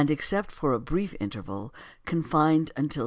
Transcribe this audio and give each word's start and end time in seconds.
except 0.09 0.51
for 0.51 0.73
a 0.73 0.79
brief 0.79 1.13
interval, 1.19 1.71
confined 2.05 2.71
until 2.75 2.91
16? 2.93 2.97